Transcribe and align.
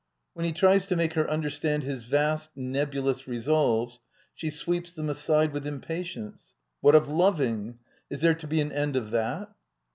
When 0.33 0.45
he 0.47 0.51
tries 0.51 0.87
to 0.87 0.95
make 0.95 1.13
her 1.13 1.29
understand 1.29 1.83
his 1.83 2.05
vast, 2.05 2.49
nebulous 2.55 3.27
resolves 3.27 3.99
she 4.33 4.49
sweeps 4.49 4.91
them 4.91 5.11
aside 5.11 5.53
with 5.53 5.67
impatience. 5.67 6.55
What 6.79 6.95
of 6.95 7.07
loving? 7.07 7.77
Is 8.09 8.21
there 8.21 8.33
to 8.33 8.47
be 8.47 8.61
an 8.61 8.71
end 8.71 8.95
of 8.95 9.11
that? 9.11 9.49